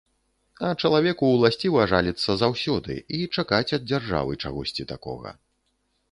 [0.67, 5.35] А чалавеку ўласціва жаліцца заўсёды і чакаць ад дзяржавы чагосьці такога.